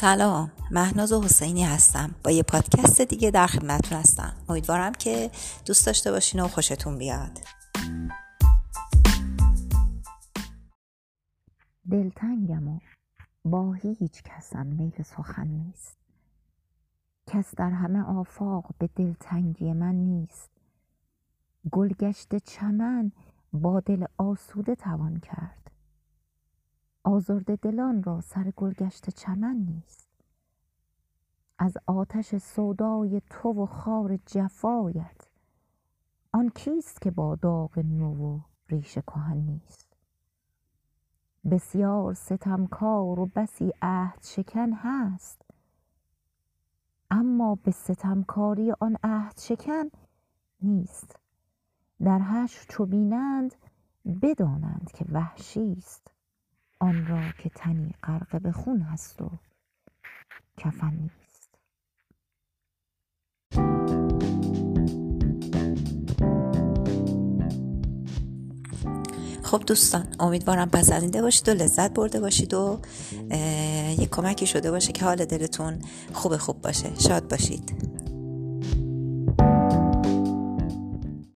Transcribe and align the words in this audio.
سلام. 0.00 0.50
مهناز 0.70 1.12
حسینی 1.12 1.64
هستم. 1.64 2.14
با 2.24 2.30
یه 2.30 2.42
پادکست 2.42 3.00
دیگه 3.00 3.30
در 3.30 3.46
خدمتتون 3.46 3.98
هستم. 3.98 4.32
امیدوارم 4.48 4.92
که 4.92 5.30
دوست 5.66 5.86
داشته 5.86 6.10
باشین 6.10 6.40
و 6.40 6.48
خوشتون 6.48 6.98
بیاد. 6.98 7.38
دلتنگم 11.90 12.68
و 12.68 12.78
با 13.44 13.72
هیچ 13.72 14.22
کسم 14.22 14.66
میل 14.66 15.02
سخن 15.02 15.46
نیست. 15.46 15.98
کس 17.26 17.54
در 17.54 17.70
همه 17.70 18.02
آفاق 18.02 18.74
به 18.78 18.88
دلتنگی 18.96 19.72
من 19.72 19.94
نیست. 19.94 20.50
گلگشت 21.70 22.36
چمن 22.36 23.12
با 23.52 23.80
دل 23.80 24.04
آسوده 24.18 24.74
توان 24.74 25.20
کرد. 25.20 25.69
آزرده 27.20 27.56
دلان 27.56 28.02
را 28.02 28.20
سر 28.20 28.50
گلگشت 28.56 29.10
چمن 29.10 29.56
نیست. 29.56 30.08
از 31.58 31.76
آتش 31.86 32.36
سودای 32.36 33.22
تو 33.30 33.48
و 33.48 33.66
خار 33.66 34.18
جفایت. 34.26 35.28
آن 36.32 36.48
کیست 36.48 37.00
که 37.00 37.10
با 37.10 37.36
داغ 37.36 37.78
نو 37.78 38.14
و 38.14 38.40
ریش 38.68 38.98
کهن 38.98 39.36
نیست؟ 39.36 39.96
بسیار 41.50 42.14
ستمکار 42.14 43.20
و 43.20 43.26
بسی 43.26 43.72
عهد 43.82 44.22
شکن 44.22 44.72
هست. 44.72 45.42
اما 47.10 47.54
به 47.54 47.70
ستمکاری 47.70 48.72
آن 48.80 48.96
عهد 49.02 49.38
شکن 49.38 49.84
نیست. 50.62 51.16
در 52.04 52.18
حشر 52.18 52.66
چو 52.68 52.86
بینند 52.86 53.54
بدانند 54.22 54.90
که 54.94 55.04
وحشی 55.12 55.72
است. 55.78 56.10
آن 56.80 57.06
را 57.06 57.32
که 57.42 57.48
تنی 57.48 57.94
غرق 58.02 58.42
به 58.42 58.52
خون 58.52 58.80
هست 58.80 59.22
و 59.22 59.30
کفن 60.56 60.92
نیست. 60.94 61.58
خب 69.42 69.62
دوستان 69.66 70.06
امیدوارم 70.20 70.70
پسندیده 70.70 71.22
باشید 71.22 71.48
و 71.48 71.52
لذت 71.52 71.94
برده 71.94 72.20
باشید 72.20 72.54
و 72.54 72.80
یه 73.98 74.08
کمکی 74.10 74.46
شده 74.46 74.70
باشه 74.70 74.92
که 74.92 75.04
حال 75.04 75.24
دلتون 75.24 75.78
خوب 76.12 76.36
خوب 76.36 76.62
باشه. 76.62 77.00
شاد 77.00 77.30
باشید. 77.30 77.89